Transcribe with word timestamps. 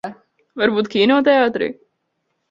Varbūt 0.61 0.87
kinoteātrī? 0.93 1.67